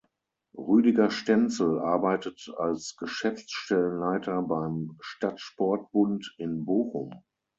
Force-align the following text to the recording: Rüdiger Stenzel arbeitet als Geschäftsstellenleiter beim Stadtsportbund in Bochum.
Rüdiger 0.57 1.11
Stenzel 1.11 1.77
arbeitet 1.77 2.51
als 2.57 2.95
Geschäftsstellenleiter 2.97 4.41
beim 4.41 4.97
Stadtsportbund 4.99 6.33
in 6.39 6.65
Bochum. 6.65 7.21